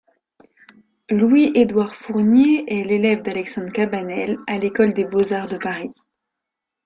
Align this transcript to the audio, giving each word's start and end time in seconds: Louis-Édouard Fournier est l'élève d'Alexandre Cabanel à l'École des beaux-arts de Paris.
Louis-Édouard 1.11 1.93
Fournier 1.93 2.63
est 2.67 2.83
l'élève 2.83 3.21
d'Alexandre 3.21 3.71
Cabanel 3.71 4.39
à 4.47 4.57
l'École 4.57 4.93
des 4.95 5.05
beaux-arts 5.05 5.47
de 5.47 5.57
Paris. 5.57 5.93